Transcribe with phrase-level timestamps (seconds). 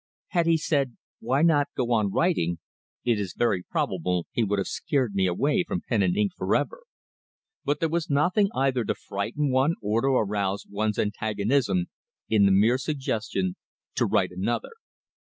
[0.29, 2.57] Had he said, "Why not go on writing,"
[3.05, 6.55] it is very probable he would have scared me away from pen and ink for
[6.55, 6.81] ever;
[7.63, 11.85] but there was nothing either to frighten one or arouse one's antagonism
[12.27, 13.57] in the mere suggestion
[13.93, 14.71] to "write another."